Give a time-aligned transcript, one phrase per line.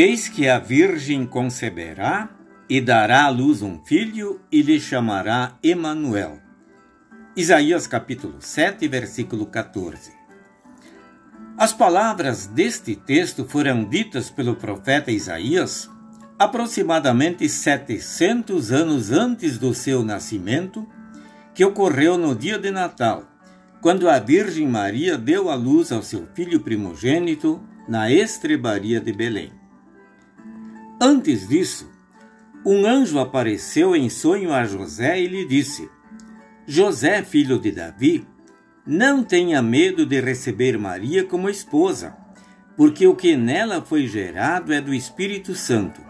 [0.00, 2.30] Eis que a Virgem conceberá
[2.70, 6.38] e dará à luz um filho e lhe chamará Emanuel.
[7.34, 10.12] Isaías capítulo 7, versículo 14.
[11.56, 15.90] As palavras deste texto foram ditas pelo profeta Isaías
[16.38, 20.86] aproximadamente 700 anos antes do seu nascimento,
[21.52, 23.24] que ocorreu no dia de Natal,
[23.80, 29.57] quando a Virgem Maria deu à luz ao seu filho primogênito na estrebaria de Belém.
[31.00, 31.88] Antes disso,
[32.66, 35.88] um anjo apareceu em sonho a José e lhe disse:
[36.66, 38.26] José, filho de Davi,
[38.84, 42.16] não tenha medo de receber Maria como esposa,
[42.76, 46.00] porque o que nela foi gerado é do Espírito Santo.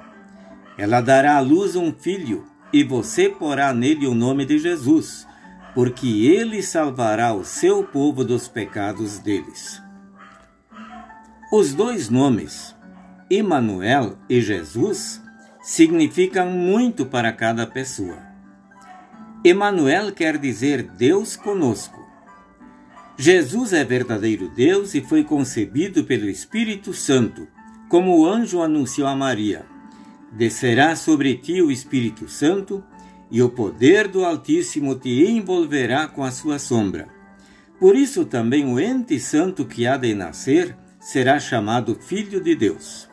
[0.79, 5.27] Ela dará à luz um filho, e você porá nele o nome de Jesus,
[5.75, 9.83] porque ele salvará o seu povo dos pecados deles.
[11.53, 12.75] Os dois nomes,
[13.31, 15.23] Emanuel e Jesus,
[15.63, 18.19] significam muito para cada pessoa.
[19.45, 21.99] Emanuel quer dizer Deus conosco.
[23.19, 27.47] Jesus é verdadeiro Deus e foi concebido pelo Espírito Santo,
[27.89, 29.67] como o anjo anunciou a Maria.
[30.33, 32.83] Descerá sobre ti o Espírito Santo,
[33.31, 37.09] e o poder do Altíssimo te envolverá com a sua sombra.
[37.79, 43.08] Por isso também o ente santo que há de nascer será chamado Filho de Deus.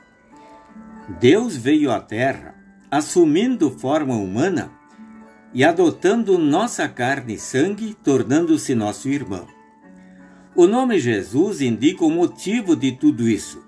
[1.07, 2.55] Deus veio à Terra,
[2.89, 4.71] assumindo forma humana
[5.53, 9.47] e adotando nossa carne e sangue, tornando-se nosso irmão.
[10.55, 13.63] O nome Jesus indica o motivo de tudo isso.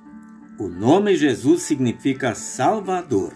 [0.57, 3.33] O nome Jesus significa Salvador.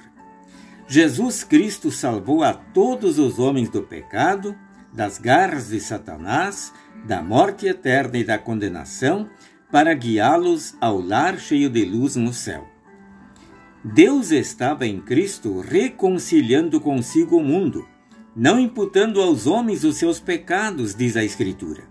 [0.88, 4.56] Jesus Cristo salvou a todos os homens do pecado,
[4.92, 6.74] das garras de Satanás,
[7.06, 9.30] da morte eterna e da condenação,
[9.72, 12.68] para guiá-los ao lar cheio de luz no céu.
[13.84, 17.88] Deus estava em Cristo reconciliando consigo o mundo,
[18.36, 21.84] não imputando aos homens os seus pecados, diz a Escritura.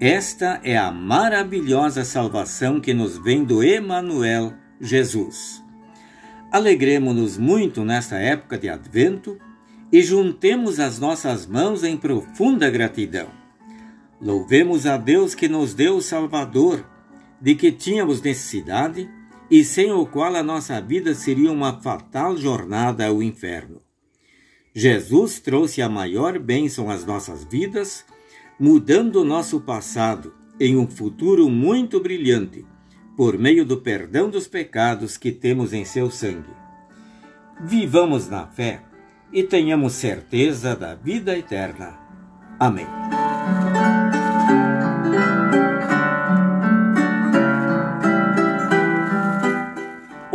[0.00, 5.62] Esta é a maravilhosa salvação que nos vem do Emanuel, Jesus.
[6.50, 9.38] Alegremos-nos muito nesta época de Advento
[9.92, 13.28] e juntemos as nossas mãos em profunda gratidão.
[14.20, 16.86] Louvemos a Deus que nos deu o Salvador,
[17.40, 19.10] de que tínhamos necessidade
[19.50, 23.80] e sem o qual a nossa vida seria uma fatal jornada ao inferno.
[24.74, 28.04] Jesus trouxe a maior bênção às nossas vidas
[28.58, 32.64] mudando o nosso passado em um futuro muito brilhante,
[33.16, 36.54] por meio do perdão dos pecados que temos em seu sangue.
[37.60, 38.82] Vivamos na fé
[39.32, 41.98] e tenhamos certeza da vida eterna.
[42.58, 42.86] Amém.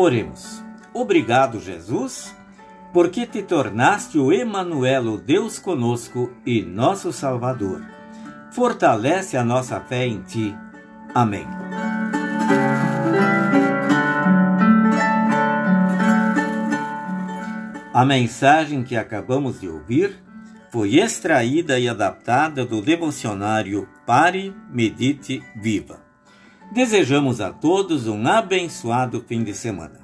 [0.01, 0.63] Oremos.
[0.95, 2.35] Obrigado, Jesus,
[2.91, 7.83] porque te tornaste o Emanuel, o Deus conosco e nosso Salvador
[8.51, 10.57] fortalece a nossa fé em Ti.
[11.13, 11.45] Amém.
[17.93, 20.19] A mensagem que acabamos de ouvir
[20.71, 26.10] foi extraída e adaptada do devocionário Pare, Medite, Viva.
[26.71, 29.99] Desejamos a todos um abençoado fim de semana.